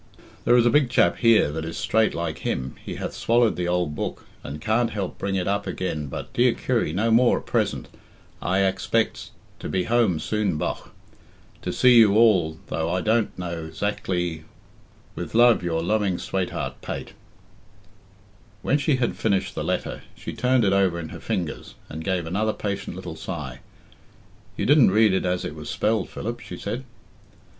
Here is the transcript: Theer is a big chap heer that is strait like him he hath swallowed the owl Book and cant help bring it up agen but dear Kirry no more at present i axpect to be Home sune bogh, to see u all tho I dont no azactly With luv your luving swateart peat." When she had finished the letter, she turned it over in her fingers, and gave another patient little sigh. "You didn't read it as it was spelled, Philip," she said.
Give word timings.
Theer 0.45 0.57
is 0.57 0.65
a 0.65 0.71
big 0.71 0.89
chap 0.89 1.17
heer 1.17 1.51
that 1.51 1.63
is 1.63 1.77
strait 1.77 2.15
like 2.15 2.39
him 2.39 2.73
he 2.83 2.95
hath 2.95 3.13
swallowed 3.13 3.55
the 3.55 3.67
owl 3.67 3.85
Book 3.85 4.25
and 4.43 4.59
cant 4.59 4.89
help 4.89 5.19
bring 5.19 5.35
it 5.35 5.47
up 5.47 5.67
agen 5.67 6.07
but 6.07 6.33
dear 6.33 6.55
Kirry 6.55 6.91
no 6.91 7.11
more 7.11 7.37
at 7.39 7.45
present 7.45 7.87
i 8.41 8.61
axpect 8.61 9.29
to 9.59 9.69
be 9.69 9.83
Home 9.83 10.17
sune 10.19 10.57
bogh, 10.57 10.89
to 11.61 11.71
see 11.71 11.99
u 11.99 12.15
all 12.17 12.57
tho 12.65 12.89
I 12.89 13.01
dont 13.01 13.29
no 13.37 13.67
azactly 13.67 14.41
With 15.13 15.35
luv 15.35 15.61
your 15.61 15.83
luving 15.83 16.19
swateart 16.19 16.81
peat." 16.81 17.13
When 18.63 18.79
she 18.79 18.95
had 18.95 19.15
finished 19.15 19.53
the 19.53 19.63
letter, 19.63 20.01
she 20.15 20.33
turned 20.33 20.63
it 20.65 20.73
over 20.73 20.97
in 20.99 21.09
her 21.09 21.19
fingers, 21.19 21.75
and 21.89 22.03
gave 22.03 22.25
another 22.25 22.53
patient 22.53 22.95
little 22.95 23.15
sigh. 23.15 23.59
"You 24.57 24.65
didn't 24.65 24.89
read 24.89 25.13
it 25.13 25.27
as 25.27 25.45
it 25.45 25.53
was 25.53 25.69
spelled, 25.69 26.09
Philip," 26.09 26.39
she 26.39 26.57
said. 26.57 26.85